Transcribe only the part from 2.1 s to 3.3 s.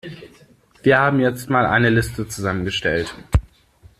zusammengestellt.